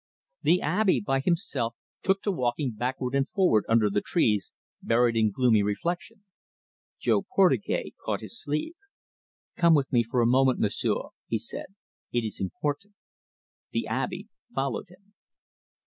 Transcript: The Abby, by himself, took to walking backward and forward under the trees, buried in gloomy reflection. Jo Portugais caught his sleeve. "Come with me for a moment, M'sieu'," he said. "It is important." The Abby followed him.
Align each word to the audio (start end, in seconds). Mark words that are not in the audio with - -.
The 0.41 0.61
Abby, 0.63 0.99
by 0.99 1.19
himself, 1.19 1.75
took 2.01 2.23
to 2.23 2.31
walking 2.31 2.71
backward 2.73 3.13
and 3.13 3.29
forward 3.29 3.65
under 3.69 3.87
the 3.87 4.01
trees, 4.01 4.51
buried 4.81 5.15
in 5.15 5.29
gloomy 5.29 5.61
reflection. 5.61 6.25
Jo 6.97 7.21
Portugais 7.21 7.93
caught 8.03 8.21
his 8.21 8.41
sleeve. 8.41 8.73
"Come 9.57 9.75
with 9.75 9.93
me 9.93 10.01
for 10.01 10.19
a 10.21 10.25
moment, 10.25 10.57
M'sieu'," 10.59 11.09
he 11.27 11.37
said. 11.37 11.75
"It 12.11 12.23
is 12.23 12.41
important." 12.41 12.95
The 13.73 13.85
Abby 13.85 14.27
followed 14.55 14.89
him. 14.89 15.13